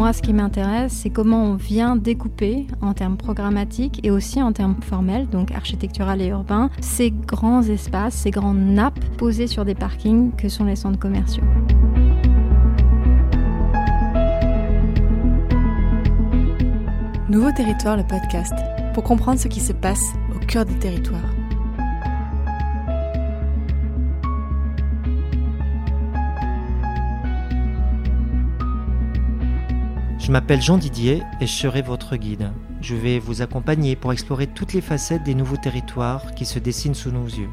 [0.00, 4.50] Moi, ce qui m'intéresse, c'est comment on vient découper en termes programmatiques et aussi en
[4.50, 9.74] termes formels, donc architectural et urbain, ces grands espaces, ces grandes nappes posées sur des
[9.74, 11.44] parkings que sont les centres commerciaux.
[17.28, 18.54] Nouveau territoire, le podcast,
[18.94, 21.39] pour comprendre ce qui se passe au cœur des territoires.
[30.30, 32.52] Je m'appelle Jean Didier et je serai votre guide.
[32.80, 36.94] Je vais vous accompagner pour explorer toutes les facettes des nouveaux territoires qui se dessinent
[36.94, 37.48] sous nos yeux.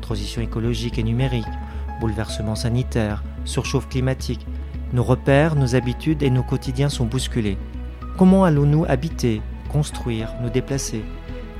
[0.00, 1.46] Transition écologique et numérique,
[2.00, 4.44] bouleversement sanitaire, surchauffe climatique.
[4.92, 7.58] Nos repères, nos habitudes et nos quotidiens sont bousculés.
[8.18, 11.04] Comment allons-nous habiter, construire, nous déplacer?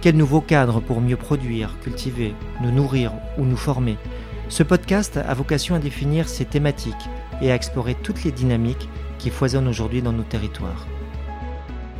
[0.00, 3.98] Quel nouveau cadre pour mieux produire, cultiver, nous nourrir ou nous former?
[4.48, 6.94] Ce podcast a vocation à définir ces thématiques
[7.40, 10.86] et à explorer toutes les dynamiques qui foisonnent aujourd'hui dans nos territoires.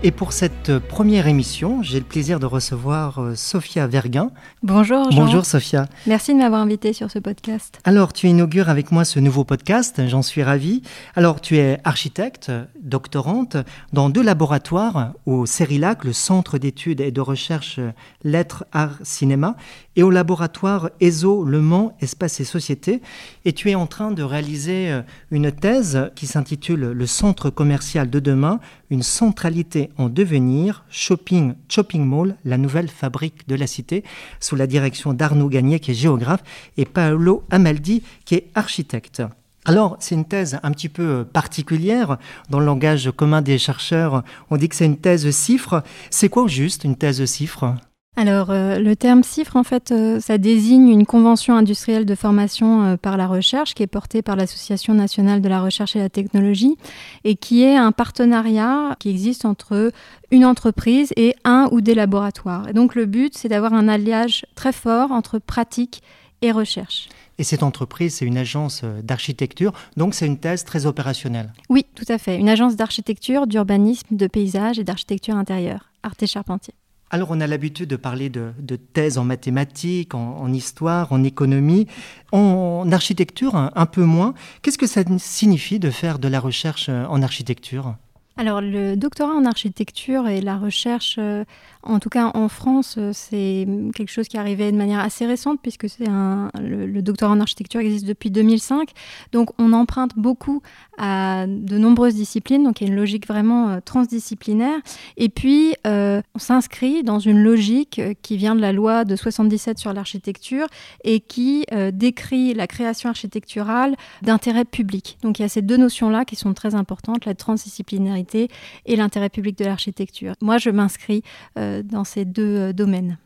[0.03, 4.31] Et pour cette première émission, j'ai le plaisir de recevoir euh, Sophia Verguin.
[4.63, 5.25] Bonjour Jean.
[5.25, 5.87] Bonjour Sophia.
[6.07, 7.81] Merci de m'avoir invité sur ce podcast.
[7.85, 10.83] Alors, tu inaugures avec moi ce nouveau podcast, j'en suis ravi.
[11.17, 13.57] Alors, tu es architecte, doctorante,
[13.95, 17.81] dans deux laboratoires, au CERILAC, le Centre d'études et de recherche
[18.23, 19.57] Lettres, Arts, Cinéma,
[19.97, 23.01] et au laboratoire ESO Le Mans, Espace et Société.
[23.45, 28.09] Et tu es en train de réaliser euh, une thèse qui s'intitule Le Centre commercial
[28.11, 34.05] de demain, une centralité en devenir, Shopping, Shopping Mall, la nouvelle fabrique de la cité,
[34.39, 36.43] sous la direction d'Arnaud Gagné, qui est géographe,
[36.77, 39.23] et Paolo Amaldi, qui est architecte.
[39.65, 42.19] Alors, c'est une thèse un petit peu particulière.
[42.51, 45.83] Dans le langage commun des chercheurs, on dit que c'est une thèse cifre.
[46.11, 47.75] C'est quoi juste une thèse cifre
[48.19, 52.83] alors, euh, le terme CIFRE, en fait, euh, ça désigne une convention industrielle de formation
[52.83, 56.09] euh, par la recherche qui est portée par l'Association nationale de la recherche et la
[56.09, 56.79] technologie
[57.25, 59.93] et qui est un partenariat qui existe entre
[60.31, 62.67] une entreprise et un ou des laboratoires.
[62.71, 66.03] Et donc, le but, c'est d'avoir un alliage très fort entre pratique
[66.41, 67.11] et recherche.
[67.37, 71.53] Et cette entreprise, c'est une agence d'architecture, donc c'est une thèse très opérationnelle.
[71.69, 72.39] Oui, tout à fait.
[72.39, 76.73] Une agence d'architecture, d'urbanisme, de paysage et d'architecture intérieure, Arte Charpentier.
[77.11, 81.87] Alors on a l'habitude de parler de, thèses en mathématiques, en, histoire, en économie,
[82.33, 84.35] en, architecture un peu moins.
[84.63, 87.97] Qu'est-ce que ça signifie de faire de la recherche en architecture?
[88.39, 91.45] Alors le doctorat en architecture et la recherche, euh,
[91.83, 95.59] en tout cas en France, euh, c'est quelque chose qui arrivé de manière assez récente
[95.63, 98.91] puisque c'est un, le, doctorat en architecture existe depuis 2005.
[99.33, 100.61] Donc on emprunte beaucoup
[100.99, 104.81] à de nombreuses disciplines, donc il y a une logique vraiment euh, transdisciplinaire.
[105.17, 109.93] Et puis on s'inscrit dans une logique qui vient de la loi de 77 sur
[109.93, 110.67] l'architecture
[111.05, 115.17] et qui décrit la création architecturale d'intérêt public.
[115.23, 119.29] Donc il y a ces deux notions-là qui sont très importantes, la transdisciplinarité et l'intérêt
[119.29, 120.35] public de l'architecture.
[120.41, 121.23] Moi, je m'inscris
[121.59, 123.19] euh, dans ces deux euh, domaines.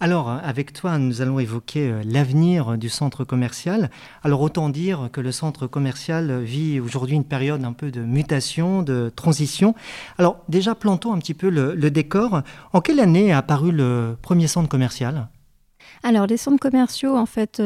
[0.00, 3.90] Alors, avec toi, nous allons évoquer euh, l'avenir du centre commercial.
[4.22, 8.82] Alors, autant dire que le centre commercial vit aujourd'hui une période un peu de mutation,
[8.82, 9.74] de transition.
[10.18, 12.42] Alors, déjà, plantons un petit peu le, décor.
[12.72, 15.28] En quelle année a apparu le premier centre commercial?
[16.02, 17.62] Alors, les centres commerciaux, en fait,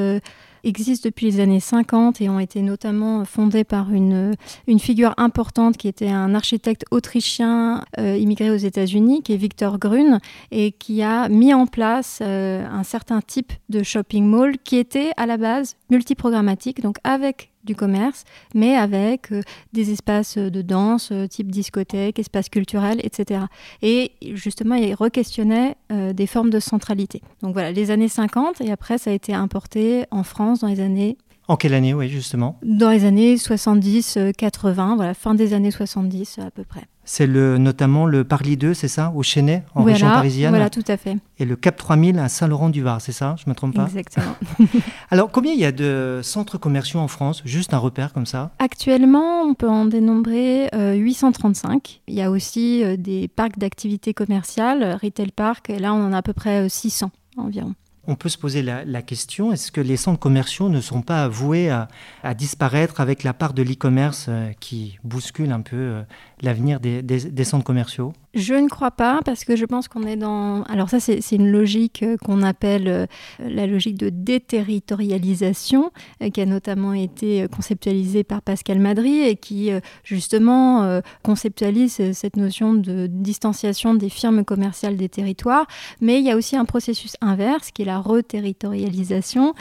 [0.64, 4.34] existent depuis les années 50 et ont été notamment fondés par une,
[4.78, 10.20] figure importante qui était un architecte autrichien euh, immigré aux États-Unis, qui est Victor Grun,
[10.50, 15.10] et qui a mis en place euh, un certain type de shopping mall qui était
[15.16, 18.24] à la base multiprogrammatique, donc avec du commerce,
[18.54, 19.42] mais avec euh,
[19.72, 23.42] des espaces de danse, euh, type discothèque, espaces culturels, etc.
[23.82, 27.22] Et justement, il re-questionnait euh, des formes de centralité.
[27.42, 30.80] Donc voilà, les années 50, et après, ça a été importé en France dans les
[30.80, 31.16] années
[31.50, 32.58] en quelle année, oui, justement?
[32.62, 36.82] Dans les années 70-80, voilà, fin des années 70 à peu près.
[37.10, 40.84] C'est le, notamment le Parly 2, c'est ça, au Chenet, en région parisienne Voilà, tout
[40.88, 41.16] à fait.
[41.38, 44.36] Et le Cap 3000 à Saint-Laurent-du-Var, c'est ça Je ne me trompe pas Exactement.
[45.10, 48.50] Alors, combien il y a de centres commerciaux en France Juste un repère comme ça?
[48.58, 51.74] Actuellement, on peut en dénombrer 835.
[51.74, 51.78] Euh,
[52.08, 56.12] il y a aussi euh, des parcs d'activités commerciales, retail park, et là, on en
[56.12, 57.74] a à peu près 600 euh, environ
[58.08, 61.68] on peut se poser la, question, est-ce que les centres commerciaux ne sont pas voués
[61.70, 61.88] à,
[62.34, 66.02] disparaître avec la part de l'e-commerce euh, qui bouscule un peu euh,
[66.40, 68.14] l'avenir des, centres commerciaux?
[68.34, 70.62] Je ne crois pas parce que je pense qu'on est dans...
[70.64, 73.06] Alors ça, c'est une logique euh, qu'on appelle euh,
[73.38, 75.90] la logique de déterritorialisation,
[76.22, 79.70] euh, qui a notamment été conceptualisée par Pascal Madry et qui
[80.04, 85.66] justement conceptualise cette notion de distanciation des firmes commerciales des territoires.
[86.00, 89.54] Mais il y a aussi un processus inverse qui est la reterritorialisation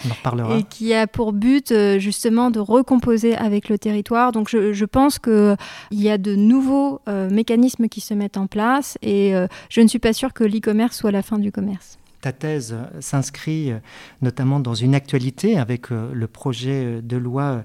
[0.58, 4.32] et qui a pour but justement de recomposer avec le territoire.
[4.32, 5.58] Donc je, je pense qu'il
[5.92, 8.58] y a de nouveaux mécanismes qui se mettent en place
[9.02, 11.98] et euh, je ne suis pas sûre que l'e-commerce soit la fin du commerce.
[12.22, 13.78] Ta thèse s'inscrit euh,
[14.24, 17.64] notamment dans une actualité avec euh, le projet de loi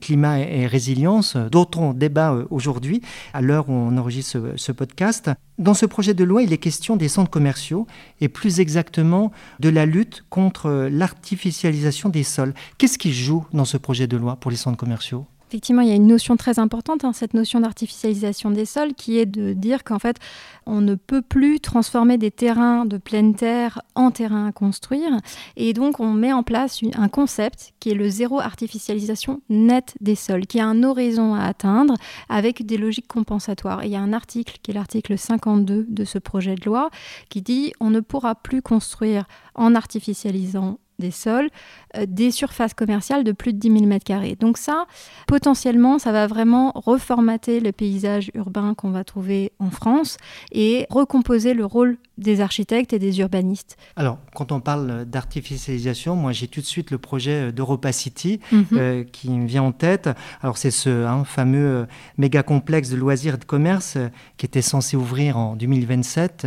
[0.00, 3.00] climat et résilience dont on débat aujourd'hui
[3.32, 5.30] à l'heure où on enregistre ce, podcast.
[5.58, 7.86] Dans ce projet de loi, il est question des centres commerciaux
[8.20, 12.54] et plus exactement de la lutte contre l'artificialisation des sols.
[12.76, 15.26] Qu'est-ce qui joue dans ce projet de loi pour les centres commerciaux?
[15.54, 19.20] Effectivement, il y a une notion très importante, hein, cette notion d'artificialisation des sols, qui
[19.20, 20.16] est de dire qu'en fait,
[20.66, 25.12] on ne peut plus transformer des terrains de pleine terre en terrains à construire.
[25.54, 30.16] Et donc, on met en place un concept qui est le zéro artificialisation nette des
[30.16, 31.94] sols, qui a un horizon à atteindre
[32.28, 33.84] avec des logiques compensatoires.
[33.84, 36.90] Et il y a un article, qui est l'article 52 de ce projet de loi,
[37.28, 41.50] qui dit on ne pourra plus construire en artificialisant des sols,
[41.96, 44.38] euh, des surfaces commerciales de plus de 10 000 m2.
[44.38, 44.86] Donc ça,
[45.26, 50.16] potentiellement, ça va vraiment reformater le paysage urbain qu'on va trouver en France
[50.52, 53.76] et recomposer le rôle des architectes et des urbanistes.
[53.96, 58.66] Alors, quand on parle d'artificialisation, moi j'ai tout de suite le projet d'Europa City mhm.
[58.72, 60.08] euh, qui me vient en tête.
[60.42, 61.86] Alors c'est ce hein, fameux euh,
[62.18, 63.98] méga complexe de loisirs et de commerce
[64.36, 66.46] qui était censé ouvrir en 2027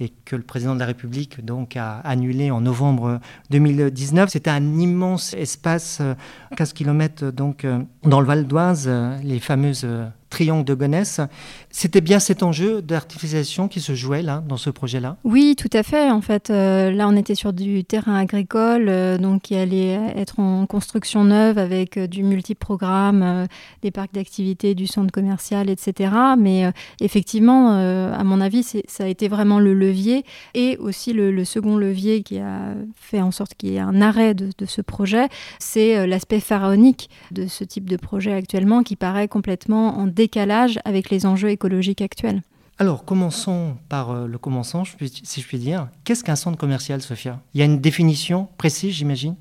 [0.00, 4.30] et que le président de la République donc a annulé en novembre 2019.
[4.30, 6.00] C'était un immense espace,
[6.56, 9.86] 15 euh, km donc euh, dans le Val d'Oise, euh, les fameuses
[10.28, 11.20] triangle de Gonesse.
[11.70, 15.16] C'était bien cet enjeu d'artificialisation qui se jouait là, dans ce projet-là?
[15.24, 16.10] Oui, tout à fait.
[16.10, 20.40] En fait, euh, là, on était sur du terrain agricole, euh, donc qui allait être
[20.40, 23.46] en construction neuve avec euh, du multiprogramme,
[23.82, 26.12] des parcs d'activités, du centre commercial, etc.
[26.38, 26.70] Mais
[27.00, 30.24] effectivement, à mon avis, ça a été vraiment le levier
[30.54, 34.34] et aussi le, second levier qui a fait en sorte qu'il y ait un arrêt
[34.34, 35.28] de, de ce projet,
[35.58, 41.10] c'est l'aspect pharaonique de ce type de projet actuellement qui paraît complètement en décalage avec
[41.10, 42.42] les enjeux écologiques actuels.
[42.80, 45.88] Alors, commençons par euh, le commençant, si je puis dire.
[46.04, 47.40] Qu'est-ce qu'un centre commercial, Sophia?
[47.54, 49.36] Il y a une définition précise, j'imagine?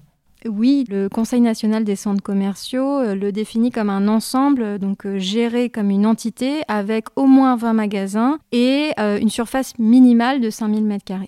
[0.45, 5.17] Oui, le Conseil national des centres commerciaux euh, le définit comme un ensemble, donc euh,
[5.17, 10.83] géré comme une entité avec au moins 20 magasins et une surface minimale de 5000
[10.83, 11.27] m2.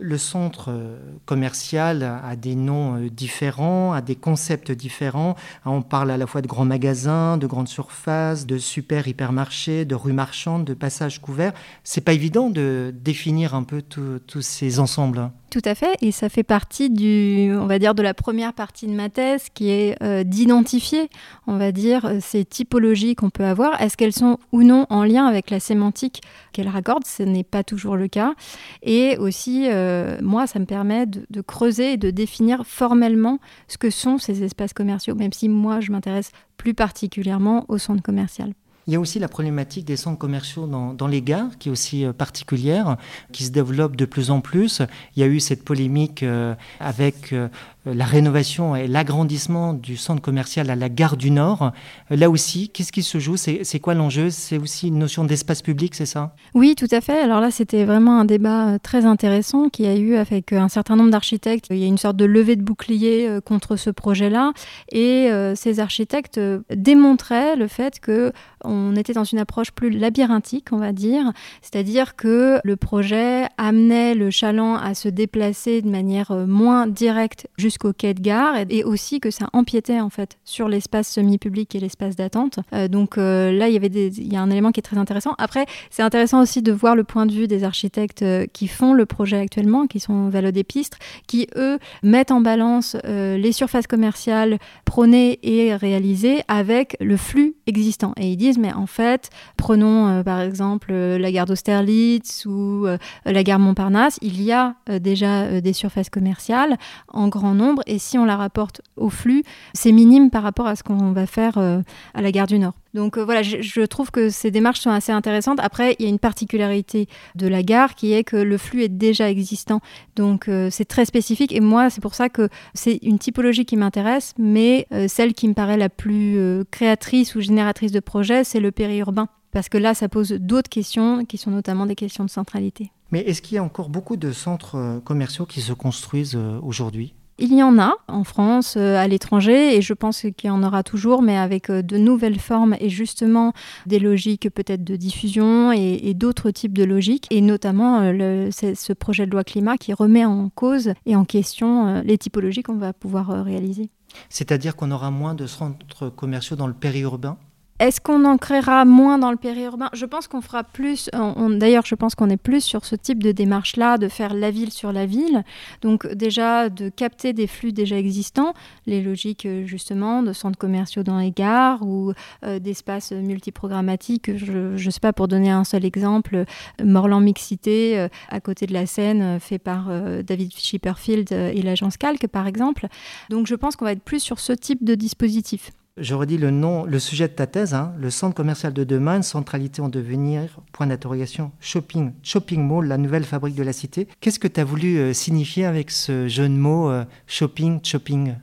[0.00, 0.96] Le centre euh,
[1.26, 5.34] commercial a des noms euh, différents, a des concepts différents.
[5.64, 9.96] On parle à la fois de grands magasins, de grandes surfaces, de super hypermarchés, de
[9.96, 11.52] rues marchandes, de passages couverts.
[11.82, 15.32] C'est pas évident de définir un peu tous ces ensembles.
[15.50, 18.86] Tout à fait, et ça fait partie du, on va dire, de la première partie
[18.86, 21.08] de ma thèse, qui est euh, d'identifier,
[21.46, 23.80] on va dire, ces typologies qu'on peut avoir.
[23.80, 26.20] Est-ce qu'elles sont ou non en lien avec la sémantique
[26.52, 27.06] qu'elles raccordent?
[27.06, 28.34] Ce n'est pas toujours le cas.
[28.82, 33.88] Et aussi, euh, moi, ça me permet de, creuser et de définir formellement ce que
[33.88, 38.52] sont ces espaces commerciaux, même si moi, je m'intéresse plus particulièrement au centre commercial.
[38.88, 42.06] Il y a aussi la problématique des centres commerciaux dans, les gares, qui est aussi
[42.06, 42.96] euh, particulière,
[43.32, 44.80] qui se développe de plus en plus.
[45.14, 47.48] Il y a eu cette polémique euh, avec euh,
[47.84, 51.72] la rénovation et l'agrandissement du centre commercial à la gare du Nord.
[52.08, 53.36] Là aussi, qu'est-ce qui se joue?
[53.36, 54.30] C'est quoi l'enjeu?
[54.30, 56.34] C'est aussi une notion d'espace public, c'est ça?
[56.54, 57.20] Oui, tout à fait.
[57.20, 61.10] Alors là, c'était vraiment un débat très intéressant qui a eu avec un certain nombre
[61.10, 61.66] d'architectes.
[61.70, 64.52] Il y a une sorte de levée de bouclier contre ce projet-là.
[64.92, 68.32] Et ces architectes démontraient le fait que
[68.64, 71.32] on était dans une approche plus labyrinthique, on va dire.
[71.62, 77.92] C'est-à-dire que le projet amenait le chaland à se déplacer de manière moins directe jusqu'au
[77.92, 82.16] quai de gare et, aussi que ça empiétait en fait sur l'espace semi-public et l'espace
[82.16, 82.58] d'attente.
[82.72, 84.98] Euh, donc euh, là, il y avait il y a un élément qui est très
[84.98, 85.34] intéressant.
[85.38, 88.92] Après, c'est intéressant aussi de voir le point de vue des architectes euh, qui font
[88.92, 93.86] le projet actuellement, qui sont Valo des Pistres, qui eux mettent en balance les surfaces
[93.86, 98.12] commerciales prônées et réalisées avec le flux existant.
[98.16, 102.86] Et ils disent, mais en fait, prenons par exemple la gare d'Austerlitz ou
[103.24, 106.76] la gare Montparnasse, il y a déjà des surfaces commerciales
[107.08, 110.76] en grand nombre et si on la rapporte au flux, c'est minime par rapport à
[110.76, 111.80] ce qu'on va faire euh,
[112.14, 112.74] à la gare du Nord.
[112.98, 115.60] Donc euh, voilà, je, trouve que ces démarches sont assez intéressantes.
[115.60, 118.88] Après, il y a une particularité de la gare qui est que le flux est
[118.88, 119.80] déjà existant.
[120.16, 123.76] Donc euh, c'est très spécifique et moi, c'est pour ça que c'est une typologie qui
[123.76, 128.72] m'intéresse, mais celle qui me paraît la plus créatrice ou génératrice de projets, c'est le
[128.72, 132.90] périurbain Parce que là, ça pose d'autres questions qui sont notamment des questions de centralité.
[133.10, 136.60] Mais est-ce qu'il y a encore beaucoup de centres euh, commerciaux qui se construisent euh,
[136.62, 137.14] aujourd'hui?
[137.38, 140.62] Il y en a en France, euh, à l'étranger, et je pense qu'il y en
[140.62, 143.52] aura toujours, mais avec de nouvelles formes et justement
[143.86, 149.30] des logiques peut-être de diffusion et, d'autres types de logiques, et notamment ce projet de
[149.30, 153.90] loi climat qui remet en cause et en question les typologies qu'on va pouvoir réaliser.
[154.28, 157.38] C'est-à-dire qu'on aura moins de centres commerciaux dans le périurbain?
[157.78, 159.88] Est-ce qu'on en créera moins dans le périurbain?
[159.92, 161.08] Je pense qu'on fera plus.
[161.12, 164.72] D'ailleurs, je pense qu'on est plus sur ce type de démarche-là, de faire la ville
[164.72, 165.44] sur la ville.
[165.82, 168.54] Donc déjà, de capter des flux déjà existants,
[168.86, 172.12] les logiques euh, justement de centres commerciaux dans les gares ou
[172.44, 174.36] euh, d'espaces multiprogrammatiques.
[174.36, 176.44] Je ne sais pas, pour donner un seul exemple,
[176.82, 179.88] Morland Mixité, euh, à côté de la Seine, fait par
[180.24, 182.86] David Schipperfield et l'agence Calque, par exemple.
[183.30, 185.70] Donc je pense qu'on va être plus sur ce type de dispositif.
[186.00, 189.22] Je redis le nom, le sujet de ta thèse, hein, le centre commercial de demain,
[189.22, 194.06] centralité en devenir, point d'interrogation, shopping, shopping mall, la nouvelle fabrique de la cité.
[194.20, 198.34] Qu'est-ce que tu as voulu euh, signifier avec ce jeu de mots euh, shopping, shopping?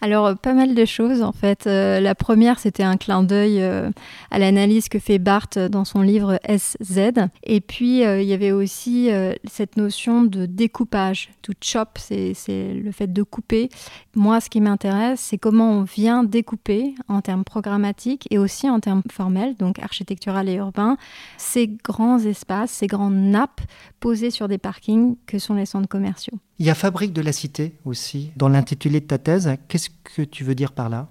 [0.00, 1.66] Alors, euh, pas mal de choses en fait.
[1.66, 3.90] Euh, la première, c'était un clin d'œil euh,
[4.30, 7.12] à l'analyse que fait Barthes dans son livre SZ.
[7.42, 9.10] Et puis, il y avait aussi
[9.44, 11.30] cette notion de découpage.
[11.42, 12.34] To chop, c'est
[12.74, 13.68] le fait de couper.
[14.14, 18.80] Moi, ce qui m'intéresse, c'est comment on vient découper en termes programmatiques et aussi en
[18.80, 20.96] termes formels, donc architectural et urbain,
[21.36, 23.60] ces grands espaces, ces grandes nappes
[24.00, 26.38] posées sur des parkings que sont les centres commerciaux.
[26.60, 29.50] Il y a Fabrique de la Cité aussi, dans l'intitulé de ta thèse.
[29.66, 31.08] Qu'est-ce que tu veux dire par là?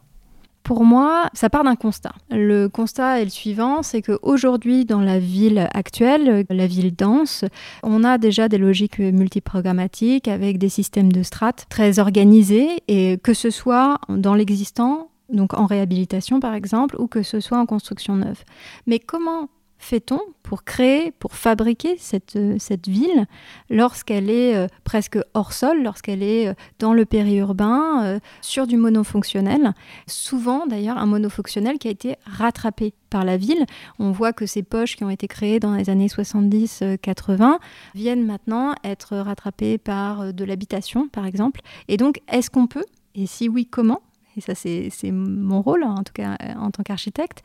[0.61, 2.13] Pour moi, ça part d'un constat.
[2.29, 7.45] Le constat est le suivant, c'est qu'aujourd'hui, dans la ville actuelle, la ville dense,
[7.81, 13.33] on a déjà des logiques multiprogrammatiques avec des systèmes de strates très organisés, et que
[13.33, 18.15] ce soit dans l'existant, donc en réhabilitation par exemple, ou que ce soit en construction
[18.15, 18.43] neuve.
[18.85, 19.49] Mais comment
[19.79, 23.25] fait-on pour créer, pour fabriquer cette, euh, cette ville
[23.69, 29.73] lorsqu'elle est euh, presque hors sol, lorsqu'elle est euh, dans le périurbain, sur du monofonctionnel?
[30.05, 33.65] Souvent d'ailleurs un monofonctionnel qui a été rattrapé par la ville.
[33.99, 37.57] On voit que ces poches qui ont été créées dans les années 70-80
[37.95, 41.61] viennent maintenant être rattrapées par de l'habitation par exemple.
[41.87, 44.01] Et donc est-ce qu'on peut, et si oui comment,
[44.35, 47.43] et ça c'est mon rôle en tout cas en tant qu'architecte,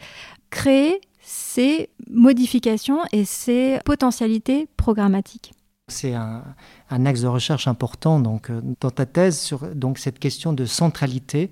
[0.50, 5.52] créer ces modifications et ces potentialités programmatiques.
[5.88, 6.43] C'est un,
[6.88, 11.50] axe de recherche important donc, euh, dans ta thèse sur donc, cette question de centralité.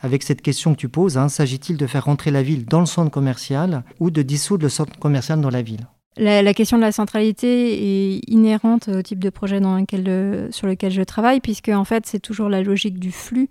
[0.00, 2.86] Avec cette question que tu poses, hein, s'agit-il de faire rentrer la ville dans le
[2.86, 5.88] centre commercial ou de dissoudre le centre commercial dans la ville?
[6.16, 11.02] La, question de la centralité est inhérente au type de projet lequel, sur lequel je
[11.02, 13.48] travaille, puisque en fait c'est toujours la logique du flux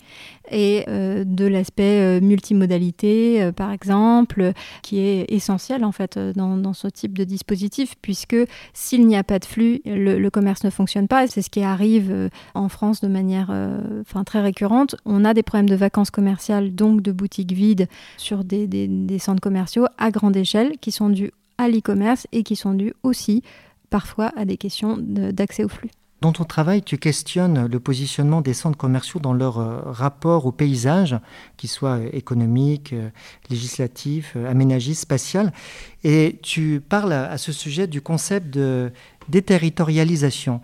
[0.51, 4.51] et euh, de l'aspect euh, multimodalité, euh, par exemple,
[4.83, 8.37] qui est essentiel en fait dans, ce type de dispositif, puisque
[8.73, 11.27] s'il n'y a pas de flux, le, commerce ne fonctionne pas.
[11.27, 13.49] C'est ce qui arrive en France de manière
[14.01, 14.95] enfin, très récurrente.
[15.05, 17.87] On a des problèmes de vacances commerciales, donc de boutiques vides
[18.17, 22.55] sur des, des centres commerciaux à grande échelle, qui sont dus à l'e-commerce et qui
[22.55, 23.43] sont dues aussi
[23.89, 25.91] parfois à des questions d'accès au flux.
[26.21, 30.51] Dans ton travail, tu questionnes le positionnement des centres commerciaux dans leur euh, rapport au
[30.51, 31.17] paysage,
[31.57, 33.09] qu'il soit économique, euh,
[33.49, 35.51] législatif, euh, aménagiste, spatial.
[36.03, 38.91] Et tu parles à ce sujet du concept de
[39.29, 40.61] déterritorialisation.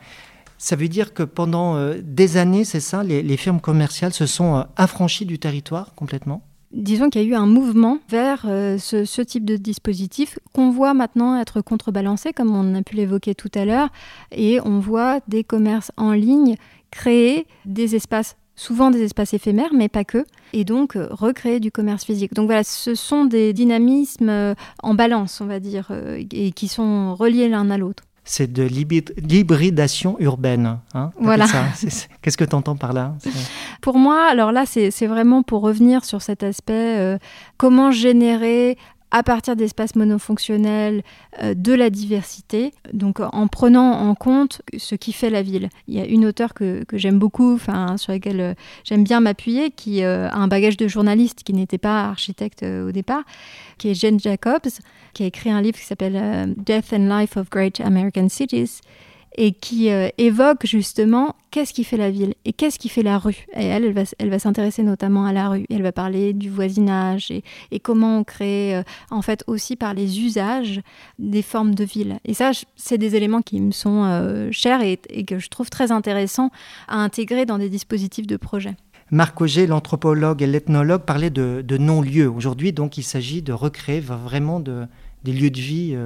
[0.60, 5.25] Ça veut dire que pendant des années, c'est ça, les, firmes commerciales se sont affranchies
[5.27, 6.47] du territoire complètement?
[6.72, 10.94] Disons qu'il y a eu un mouvement vers euh, ce, type de dispositif qu'on voit
[10.94, 13.90] maintenant être contrebalancé, comme on a pu l'évoquer tout à l'heure,
[14.32, 16.56] et on voit des commerces en ligne
[16.92, 21.72] créer des espaces souvent des espaces éphémères, mais pas que, et donc euh, recréer du
[21.72, 22.34] commerce physique.
[22.34, 25.92] Donc voilà, ce sont des dynamismes euh, en balance, on va dire,
[26.32, 30.80] et qui sont reliés l'un à l'autre c'est de l'hybridation urbaine.
[30.94, 31.46] Hein, voilà.
[32.22, 33.16] Qu'est-ce que tu entends par là
[33.82, 37.18] Pour moi, alors là, c'est vraiment pour revenir sur cet aspect, euh,
[37.58, 38.78] comment générer
[39.12, 41.04] à partir d'espaces monofonctionnels
[41.42, 45.70] euh, de la diversité, donc en prenant en compte ce qui fait la ville.
[45.88, 50.04] Il y a une auteure que, j'aime beaucoup, sur laquelle euh, j'aime bien m'appuyer, qui
[50.04, 53.24] a un bagage de journaliste, qui n'était pas architecte au départ,
[53.78, 54.70] qui est Jane Jacobs,
[55.14, 58.82] qui a écrit un livre qui s'appelle euh, Death and Life of Great American Cities
[59.36, 63.18] et qui euh, évoque justement qu'est-ce qui fait la ville et qu'est-ce qui fait la
[63.18, 63.46] rue.
[63.56, 65.66] Et elle, elle va, elle va s'intéresser notamment à la rue.
[65.70, 70.22] Elle va parler du voisinage et, comment on crée, euh, en fait, aussi par les
[70.22, 70.82] usages
[71.20, 72.20] des formes de ville.
[72.26, 76.50] Et ça, c'est des éléments qui me sont chers et, que je trouve très intéressants
[76.88, 78.76] à intégrer dans des dispositifs de projet.
[79.10, 82.30] Marc Auger, l'anthropologue et l'ethnologue, parlaient de, de non-lieu.
[82.30, 84.86] Aujourd'hui, donc, il s'agit de recréer vraiment de,
[85.28, 85.98] des lieux de vie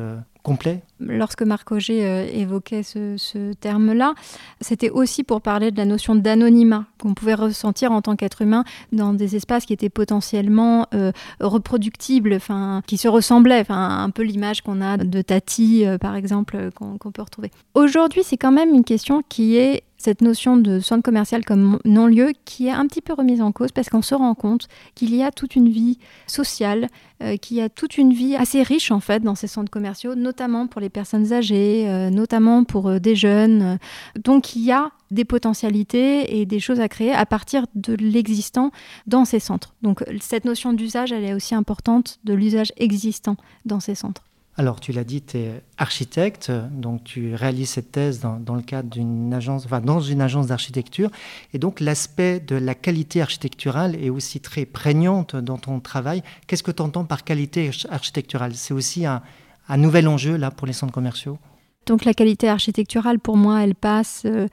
[0.44, 4.13] complet Lorsque Marc Auger euh, évoquait ce, terme-là,
[4.60, 8.63] c'était aussi pour parler de la notion d'anonymat qu'on pouvait ressentir en tant qu'être humain
[8.92, 12.38] dans des espaces qui étaient potentiellement euh, reproductibles,
[12.86, 17.22] qui se ressemblaient, un peu l'image qu'on a de Tati, euh, par exemple, qu'on peut
[17.22, 17.51] retrouver.
[17.74, 22.34] Aujourd'hui, c'est quand même une question qui est cette notion de centre commercial comme non-lieu
[22.43, 25.22] qui est un petit peu remise en cause parce qu'on se rend compte qu'il y
[25.22, 26.88] a toute une vie sociale,
[27.22, 30.15] euh, qu'il y a toute une vie assez riche en fait dans ces centres commerciaux,
[30.15, 33.77] notamment pour les personnes âgées, euh, notamment pour euh, des jeunes.
[34.24, 38.72] Donc il y a des potentialités et des choses à créer à partir de l'existant
[39.05, 39.75] dans ces centres.
[39.84, 44.24] Donc cette notion d'usage, elle est aussi importante de l'usage existant dans ces centres.
[44.58, 48.89] Alors, tu l'as dit, tu es architecte, donc tu réalises cette thèse dans, le cadre
[48.89, 51.10] d'une agence, enfin, dans une agence d'architecture.
[51.53, 56.22] Et donc, l'aspect de la qualité architecturale est aussi très prégnante dans ton travail.
[56.48, 58.53] Qu'est-ce que tu entends par qualité architecturale?
[58.55, 59.22] C'est aussi un,
[59.77, 61.38] nouvel enjeu, là, pour les centres commerciaux?
[61.86, 64.48] Donc la qualité architecturale, pour moi, elle passe euh,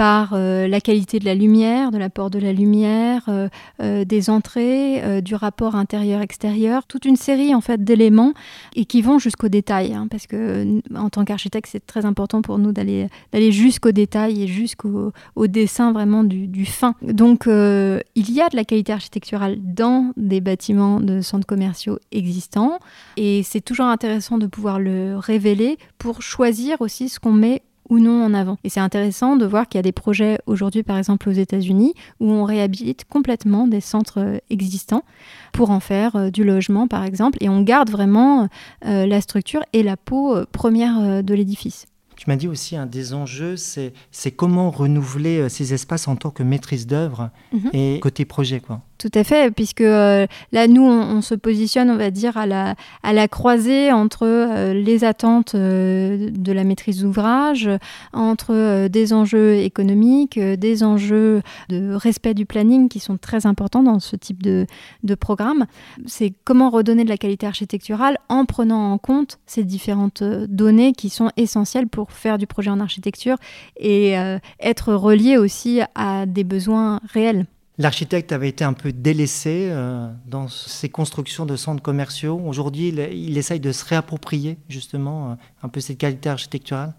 [0.00, 3.50] par euh, la qualité de la lumière, de l'apport de la lumière, euh,
[3.82, 8.32] euh, des entrées, du rapport intérieur-extérieur, toute une série en fait d'éléments
[8.74, 12.56] et qui vont jusqu'au détail, hein, parce que en tant qu'architecte, c'est très important pour
[12.56, 16.94] nous d'aller d'aller jusqu'au détail et jusqu'au au dessin vraiment du, du fin.
[17.02, 22.78] Donc il y a de la qualité architecturale dans des bâtiments de centres commerciaux existants
[23.18, 27.98] et c'est toujours intéressant de pouvoir le révéler pour choisir aussi ce qu'on met ou
[27.98, 28.56] non en avant.
[28.64, 31.94] Et c'est intéressant de voir qu'il y a des projets aujourd'hui, par exemple aux États-Unis,
[32.20, 35.04] où on réhabilite complètement des centres euh, existants
[35.52, 38.48] pour en faire euh, du logement, par exemple, et on garde vraiment
[38.86, 41.86] euh, la structure et la peau première de l'édifice.
[42.16, 43.92] Tu m'as dit aussi un des enjeux, c'est
[44.36, 47.70] comment renouveler ces espaces en tant que maîtrise d'œuvre mhm.
[47.72, 48.60] et côté projet.
[48.60, 48.82] Quoi.
[49.00, 53.28] Tout à fait, puisque euh, là, nous, on, se positionne, on va dire, à la,
[53.28, 57.70] croisée entre euh, les attentes euh, de la maîtrise d'ouvrage,
[58.12, 61.40] entre des enjeux économiques, des enjeux
[61.70, 64.66] de respect du planning qui sont très importants dans ce type de,
[65.02, 65.64] de programme.
[66.04, 71.08] C'est comment redonner de la qualité architecturale en prenant en compte ces différentes données qui
[71.08, 73.36] sont essentielles pour faire du projet en architecture
[73.78, 74.14] et
[74.60, 77.46] être relié aussi à des besoins réels.
[77.80, 82.38] L'architecte avait été un peu délaissé euh, dans ses constructions de centres commerciaux.
[82.44, 86.92] Aujourd'hui, il, essaye de se réapproprier justement euh, un peu cette qualité architecturale.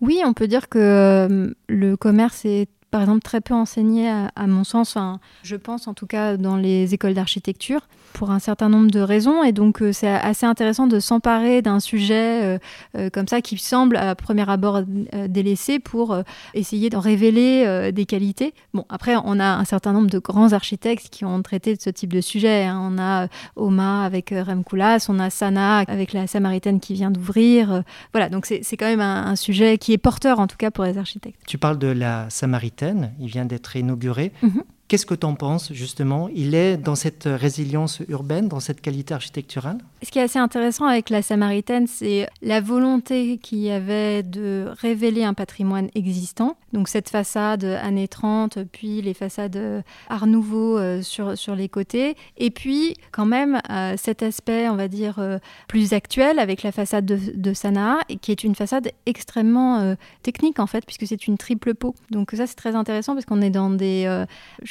[0.00, 4.46] Oui, on peut dire que euh, le commerce est par exemple très peu enseigné à,
[4.46, 4.96] mon sens,
[5.42, 9.42] je pense en tout cas dans les écoles d'architecture pour un certain nombre de raisons.
[9.42, 12.58] Et donc, euh, c'est assez intéressant de s'emparer d'un sujet euh,
[12.96, 14.82] euh, comme ça qui semble à premier abord
[15.28, 16.16] délaissé pour
[16.54, 18.54] essayer de révéler des qualités.
[18.74, 21.90] Bon, après, on a un certain nombre de grands architectes qui ont traité de ce
[21.90, 22.64] type de sujet.
[22.64, 22.78] Hein.
[22.80, 27.82] On a Oma avec Rem Koolhaas, on a Sana avec la Samaritaine qui vient d'ouvrir.
[28.12, 30.98] Voilà, donc c'est quand même un, sujet qui est porteur en tout cas pour les
[30.98, 31.40] architectes.
[31.46, 32.77] Tu parles de la Samaritaine,
[33.18, 34.32] il vient d'être inauguré.
[34.42, 34.62] Mhm.
[34.88, 36.30] Qu'est-ce que tu en penses justement?
[36.34, 39.76] Il est dans cette résilience urbaine, dans cette qualité architecturale?
[40.02, 44.66] Ce qui est assez intéressant avec la Samaritaine, c'est la volonté qu'il y avait de
[44.80, 46.56] révéler un patrimoine existant.
[46.72, 52.16] Donc cette façade années 30, puis les façades Art Nouveau euh, sur, sur les côtés.
[52.38, 56.72] Et puis quand même euh, cet aspect, on va dire, euh, plus actuel avec la
[56.72, 61.36] façade de, de Sanaa, qui est une façade extrêmement technique en fait, puisque c'est une
[61.36, 61.94] triple peau.
[62.10, 64.24] Donc ça c'est très intéressant parce qu'on est dans des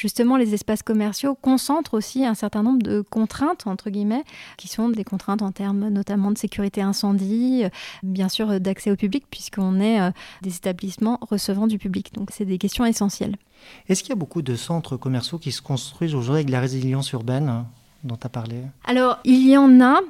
[0.08, 4.24] justement, les espaces commerciaux concentrent aussi un certain nombre de contraintes, entre guillemets,
[4.56, 7.68] qui sont des contraintes en termes notamment de sécurité incendie, euh,
[8.02, 12.14] bien sûr d'accès au public, puisqu'on est euh, des établissements recevant du public.
[12.14, 13.36] Donc, c'est des questions essentielles.
[13.90, 17.12] Est-ce qu'il y a beaucoup de centres commerciaux qui se construisent aujourd'hui avec la résilience
[17.12, 17.66] urbaine
[18.02, 18.62] dont tu as parlé?
[18.84, 20.00] Alors, il y en a,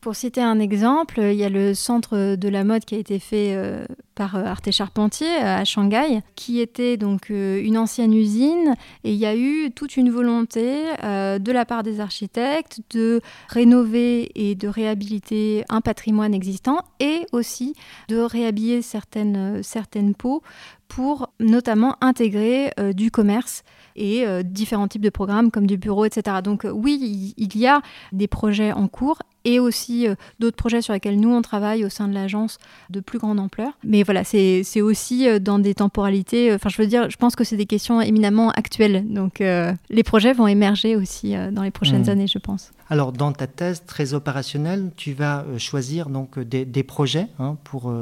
[0.00, 3.18] pour citer un exemple, il y a le centre de la mode qui a été
[3.18, 8.74] fait euh, par euh, Arte Charpentier euh, à Shanghai, qui était donc une ancienne usine.
[9.04, 14.30] Et il y a eu toute une volonté de la part des architectes de rénover
[14.34, 17.74] et de réhabiliter un patrimoine existant et aussi
[18.08, 20.42] de réhabiller certaines, certaines peaux
[20.88, 23.64] pour notamment intégrer du commerce
[23.96, 26.38] et différents types de programmes comme du bureau, etc.
[26.42, 27.80] Donc oui, il y a
[28.12, 31.88] des projets en cours et aussi euh, d'autres projets sur lesquels nous on travaille au
[31.88, 32.58] sein de l'agence
[32.90, 33.78] de plus grande ampleur.
[33.84, 37.36] Mais voilà, c'est aussi euh, dans des temporalités, euh, enfin je veux dire, je pense
[37.36, 39.04] que c'est des questions éminemment actuelles.
[39.08, 42.10] Donc les projets vont émerger aussi dans les prochaines mmh.
[42.10, 42.72] années, je pense.
[42.88, 47.92] Alors dans ta thèse très opérationnelle, tu vas choisir donc des, des projets hein, pour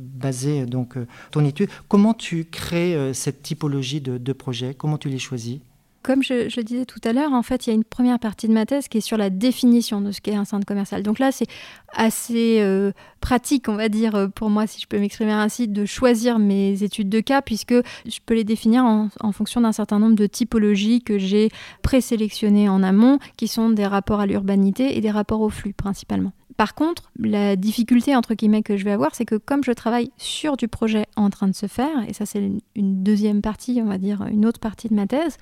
[0.00, 0.96] baser donc
[1.30, 1.70] ton étude.
[1.88, 4.74] Comment tu crées cette typologie de projets?
[4.74, 5.60] Comment tu les choisis?
[6.04, 8.52] Comme je, disais tout à l'heure, en fait, il y a une première partie de
[8.52, 11.02] ma thèse qui est sur la définition de ce qu'est un centre commercial.
[11.02, 11.46] Donc là, c'est
[11.94, 15.86] assez euh, pratique, on va dire, euh, pour moi, si je peux m'exprimer ainsi, de
[15.86, 19.98] choisir mes études de cas, puisque je peux les définir en, en fonction d'un certain
[19.98, 21.48] nombre de typologies que j'ai
[21.82, 26.32] présélectionnées en amont, qui sont des rapports à l'urbanité et des rapports au flux principalement.
[26.56, 30.10] Par contre, la difficulté entre guillemets que je vais avoir, c'est que comme je travaille
[30.18, 33.88] sur du projet en train de se faire, et ça c'est une deuxième partie, on
[33.88, 35.36] va dire une autre partie de ma thèse,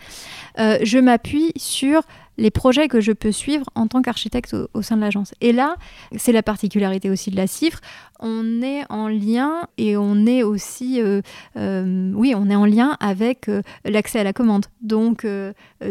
[0.58, 2.02] euh, je m'appuie sur
[2.38, 5.34] les projets que je peux suivre en tant qu'architecte au, sein de l'agence.
[5.40, 5.76] Et là,
[6.16, 7.80] c'est la particularité aussi de la CIFRE,
[8.22, 11.20] on est en lien et on est aussi, euh,
[11.56, 13.50] euh, oui, on est en lien avec
[13.84, 14.66] l'accès à la commande.
[14.80, 15.26] Donc,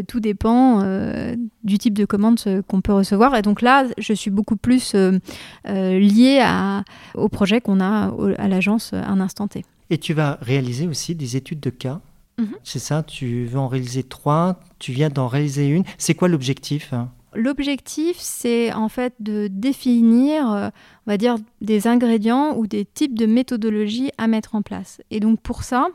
[0.08, 0.84] tout dépend
[1.64, 3.36] du type de commande qu'on peut recevoir.
[3.36, 4.96] Et donc là, je suis beaucoup plus
[5.66, 6.44] liée
[7.14, 9.64] au projet qu'on a à l'agence à un instant T.
[9.90, 12.02] Et tu vas réaliser aussi des études de cas
[12.42, 12.56] Mhm.
[12.64, 15.84] C'est ça, tu veux en réaliser trois, tu viens d'en réaliser une.
[15.98, 16.94] C'est quoi l'objectif
[17.34, 20.70] L'objectif, c'est en fait de définir, euh,
[21.08, 25.02] on va dire, des ingrédients ou des types de méthodologies à mettre en place.
[25.12, 25.88] Et donc pour ça,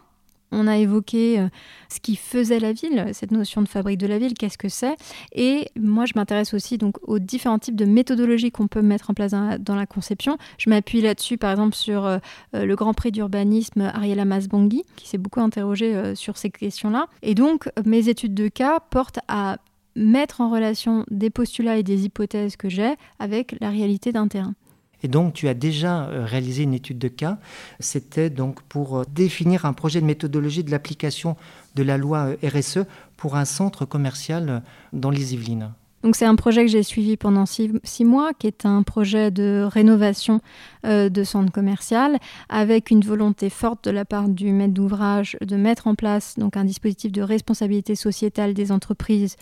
[0.52, 1.48] on a évoqué euh,
[1.90, 4.96] ce qui faisait la ville, cette notion de fabrique de la ville, qu'est-ce que c'est.
[5.32, 9.14] Et moi, je m'intéresse aussi donc aux différents types de méthodologies qu'on peut mettre en
[9.14, 10.38] place dans la, conception.
[10.56, 12.18] Je m'appuie là-dessus, par exemple, sur euh,
[12.54, 17.08] le Grand Prix d'urbanisme Ariela Masbangui, qui s'est beaucoup interrogé sur ces questions-là.
[17.22, 19.58] Et donc, mes études de cas portent à
[19.96, 24.54] mettre en relation des postulats et des hypothèses que j'ai avec la réalité d'un terrain.
[25.02, 27.38] Et donc, tu as déjà euh, réalisé une étude de cas.
[27.80, 31.36] C'était donc pour euh, définir un projet de méthodologie de l'application
[31.74, 32.80] de la loi euh, RSE
[33.16, 35.72] pour un centre commercial dans les Yvelines.
[36.02, 39.66] Donc c'est un projet que j'ai suivi pendant six, mois, qui est un projet de
[39.68, 40.40] rénovation
[40.84, 45.88] de centre commercial, avec une volonté forte de la part du maître d'ouvrage de mettre
[45.88, 49.36] en place donc un dispositif de responsabilité sociétale des entreprises,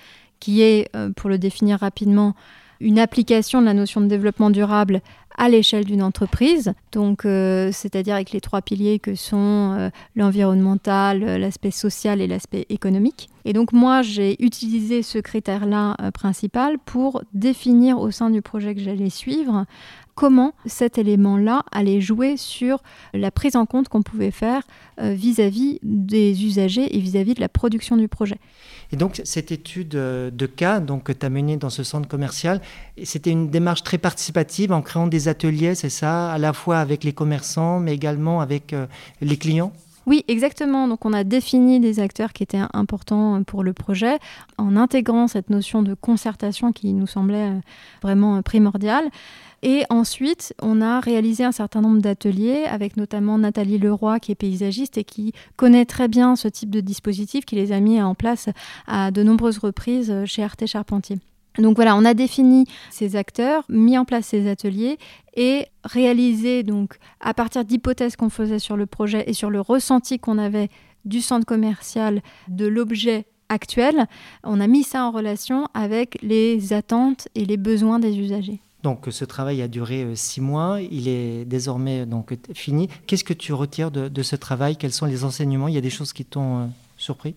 [0.44, 2.34] qui est, pour le définir rapidement,
[2.80, 5.00] une application de la notion de développement durable
[5.36, 11.24] à l'échelle d'une entreprise, donc euh, c'est-à-dire avec les trois piliers que sont euh, l'environnemental,
[11.24, 13.30] euh, l'aspect social et l'aspect économique.
[13.44, 18.80] Et donc moi, j'ai utilisé ce critère-là principal pour définir au sein du projet que
[18.80, 19.66] j'allais suivre
[20.14, 24.62] comment cet élément-là allait jouer sur la prise en compte qu'on pouvait faire
[25.00, 28.38] euh, vis-à-vis des usagers et vis-à-vis de la production du projet.
[28.92, 32.08] Et donc cette étude euh, de cas donc, que tu as menée dans ce centre
[32.08, 32.60] commercial,
[33.02, 37.04] c'était une démarche très participative en créant des ateliers, c'est ça, à la fois avec
[37.04, 38.86] les commerçants mais également avec euh,
[39.20, 39.72] les clients?
[40.06, 40.86] Oui, exactement.
[40.86, 44.18] Donc on a défini des acteurs qui étaient importants pour le projet
[44.58, 47.52] en intégrant cette notion de concertation qui nous semblait
[48.02, 49.04] vraiment primordiale.
[49.66, 54.34] Et ensuite, on a réalisé un certain nombre d'ateliers avec notamment Nathalie Leroy, qui est
[54.34, 58.14] paysagiste et qui connaît très bien ce type de dispositif, qui les a mis en
[58.14, 58.50] place
[58.86, 61.18] à de nombreuses reprises chez Arte Charpentier.
[61.58, 64.98] Donc voilà, on a défini ces acteurs, mis en place ces ateliers
[65.34, 70.18] et réalisé donc à partir d'hypothèses qu'on faisait sur le projet et sur le ressenti
[70.18, 70.68] qu'on avait
[71.06, 74.08] du centre commercial, de l'objet actuel,
[74.42, 78.60] on a mis ça en relation avec les attentes et les besoins des usagers.
[78.84, 82.90] Donc ce travail a duré euh, six mois, il est désormais donc fini.
[83.06, 84.76] Qu'est-ce que tu retires de, ce travail?
[84.76, 85.68] Quels sont les enseignements?
[85.68, 86.66] Il y a des choses qui t'ont euh,
[86.98, 87.34] surpris?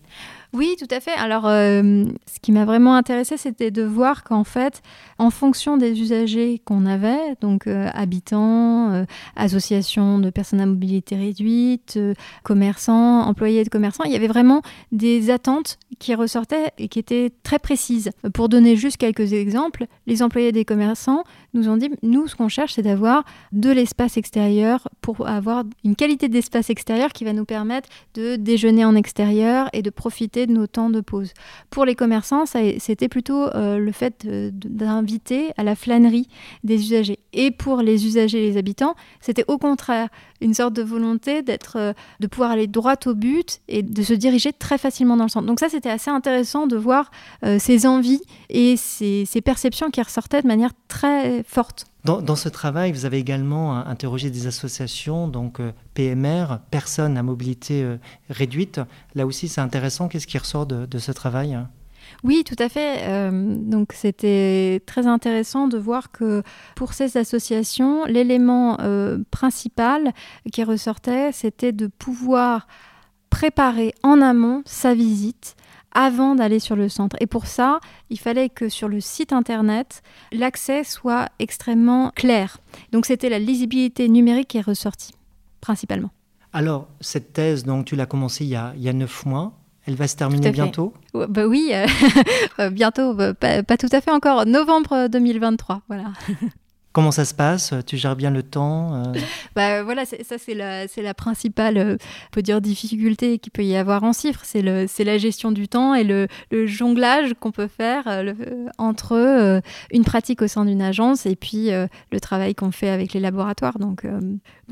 [0.53, 1.11] Oui, tout à fait.
[1.11, 4.81] Alors, euh, ce qui m'a vraiment intéressé, c'était de voir qu'en fait,
[5.17, 9.05] en fonction des usagers qu'on avait, donc euh, habitants, euh,
[9.35, 11.99] associations de personnes à mobilité réduite,
[12.43, 17.31] commerçants, employés de commerçants, il y avait vraiment des attentes qui ressortaient et qui étaient
[17.43, 18.11] très précises.
[18.33, 22.49] Pour donner juste quelques exemples, les employés des commerçants nous ont dit, nous, ce qu'on
[22.49, 27.45] cherche, c'est d'avoir de l'espace extérieur pour avoir une qualité d'espace extérieur qui va nous
[27.45, 31.33] permettre de déjeuner en extérieur et de profiter de nos temps de pause.
[31.69, 36.27] Pour les commerçants, c'était plutôt euh, le fait d'inviter à la flânerie
[36.63, 37.19] des usagers.
[37.33, 40.09] Et pour les usagers et les habitants, c'était au contraire
[40.41, 44.13] une sorte de volonté d'être, euh, de pouvoir aller droit au but et de se
[44.13, 45.47] diriger très facilement dans le centre.
[45.47, 47.11] Donc ça, c'était assez intéressant de voir
[47.43, 51.85] euh, ces envies et ces, perceptions qui ressortaient de manière très forte.
[52.07, 57.83] Dans, ce travail, vous avez également interrogé des associations, donc euh, PMR, personnes à mobilité
[57.83, 57.97] euh,
[58.29, 58.79] réduite.
[59.13, 60.07] Là aussi, c'est intéressant.
[60.07, 61.59] Qu'est-ce qui ressort de, ce travail?
[62.23, 63.03] Oui, tout à fait.
[63.03, 66.43] Euh, donc c'était très intéressant de voir que
[66.75, 68.77] pour ces associations, l'élément
[69.31, 70.13] principal
[70.51, 72.67] qui ressortait, c'était de pouvoir
[73.29, 75.55] préparer en amont sa visite
[75.91, 77.15] avant d'aller sur le centre.
[77.19, 80.01] Et pour ça, il fallait que sur le site internet,
[80.31, 82.57] l'accès soit extrêmement clair.
[82.91, 85.13] Donc c'était la lisibilité numérique qui est ressortie,
[85.59, 86.11] principalement.
[86.53, 88.55] Alors, cette thèse, donc, tu l'as commencée il y
[88.89, 89.56] a neuf mois.
[89.87, 91.71] Elle va se terminer bientôt bah Oui,
[92.71, 94.45] bientôt, bah, pas, pas, tout à fait encore.
[94.45, 96.11] Novembre 2023, voilà.
[96.97, 97.75] Comment ça se passe?
[97.85, 99.13] Tu gères bien le temps euh?
[99.55, 101.97] Bah, voilà, ça c'est la, la, principale, euh,
[102.31, 104.41] peut dire, difficulté qu'il peut y avoir en cifre.
[104.43, 106.27] C'est la gestion du temps et le,
[106.65, 108.33] jonglage qu'on peut faire euh,
[108.79, 113.19] entre une pratique au sein d'une agence et puis le travail qu'on fait avec les
[113.19, 113.77] laboratoires.
[113.77, 114.07] Donc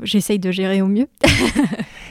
[0.02, 1.06] j'essaye de gérer au mieux.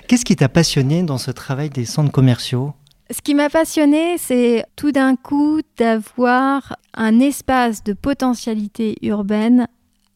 [0.08, 2.74] Qu'est-ce qui t'a passionné dans ce travail des centres commerciaux?
[3.12, 9.68] Ce qui m'a passionné, c'est tout d'un coup d'avoir un espace de potentialité urbaine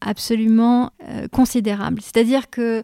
[0.01, 2.01] absolument euh, considérable.
[2.01, 2.83] C'est-à-dire que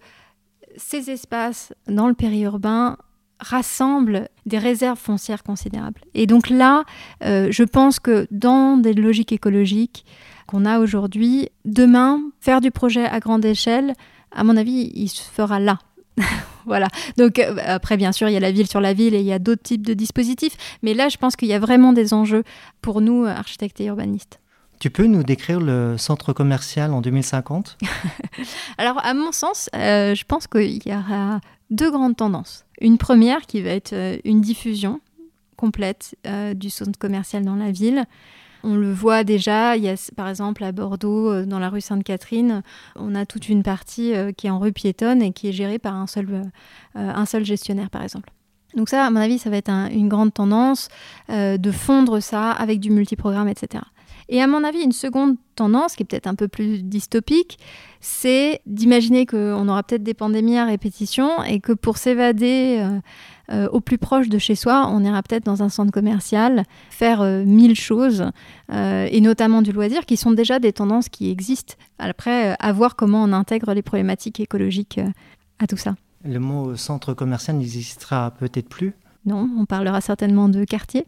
[0.77, 2.97] ces espaces dans le périurbain
[3.39, 6.01] rassemblent des réserves foncières considérables.
[6.13, 6.83] Et donc là,
[7.23, 10.05] euh, je pense que dans des logiques écologiques
[10.47, 13.93] qu'on a aujourd'hui, demain, faire du projet à grande échelle,
[14.31, 15.79] à mon avis, il se fera là.
[16.65, 16.87] voilà.
[17.17, 19.25] Donc euh, après, bien sûr, il y a la ville sur la ville et il
[19.25, 20.55] y a d'autres types de dispositifs.
[20.81, 22.43] Mais là, je pense qu'il y a vraiment des enjeux
[22.81, 24.39] pour nous, architectes et urbanistes.
[24.79, 27.77] Tu peux nous décrire le centre commercial en 2050
[28.77, 32.65] Alors, à mon sens, euh, je pense qu'il y aura deux grandes tendances.
[32.81, 34.99] Une première qui va être euh, une diffusion
[35.55, 38.05] complète euh, du centre commercial dans la ville.
[38.67, 42.63] On le voit déjà, il y a par exemple à Bordeaux, dans la rue Sainte-Catherine,
[42.95, 45.95] on a toute une partie qui est en rue piétonne et qui est gérée par
[45.95, 46.49] un seul,
[46.95, 48.31] un seul gestionnaire, par exemple.
[48.75, 50.89] Donc ça, à mon avis, ça va être une grande tendance
[51.29, 53.83] de fondre ça avec du multiprogramme, etc.
[54.27, 57.59] Et à mon avis, une seconde tendance, qui est peut-être un peu plus dystopique,
[58.01, 62.99] c'est d'imaginer qu'on aura peut-être des pandémies à répétition et que pour s'évader euh,
[63.51, 67.21] euh, au plus proche de chez soi, on ira peut-être dans un centre commercial faire
[67.21, 68.25] euh, mille choses,
[68.71, 71.75] et notamment du loisir, qui sont déjà des tendances qui existent.
[71.99, 74.99] Après, à voir comment on intègre les problématiques écologiques
[75.59, 75.95] à tout ça.
[76.23, 78.93] Le mot centre commercial n'existera peut-être plus?
[79.25, 81.05] Non, on parlera certainement de quartier.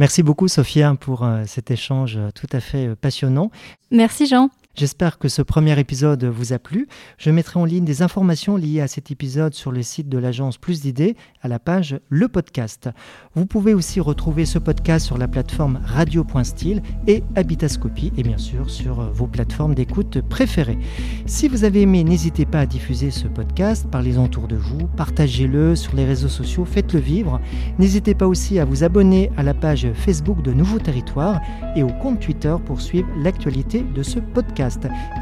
[0.00, 3.50] Merci beaucoup Sophia pour euh, cet échange euh, tout à fait euh, passionnant.
[3.90, 4.48] Merci Jean.
[4.76, 6.86] J'espère que ce premier épisode vous a plu.
[7.18, 10.58] Je mettrai en ligne des informations liées à cet épisode sur le site de l'agence
[10.58, 12.88] Plus d'idées à la page Le Podcast.
[13.34, 18.70] Vous pouvez aussi retrouver ce podcast sur la plateforme radio.style et Habitascopie et bien sûr
[18.70, 20.78] sur vos plateformes d'écoute préférées.
[21.26, 25.74] Si vous avez aimé, n'hésitez pas à diffuser ce podcast, parlez-en autour de vous, partagez-le
[25.74, 27.40] sur les réseaux sociaux, faites-le vivre.
[27.80, 31.40] N'hésitez pas aussi à vous abonner à la page Facebook de Nouveaux Territoires
[31.74, 34.20] et au compte Twitter pour suivre l'actualité de ce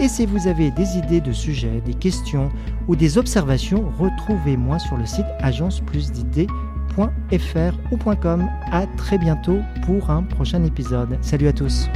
[0.01, 2.51] Et si vous avez des idées de sujets, des questions
[2.87, 8.49] ou des observations, retrouvez-moi sur le site agenceplusdidées.fr ou .com.
[8.73, 11.19] À très bientôt pour un prochain épisode.
[11.21, 11.89] Salut à tous.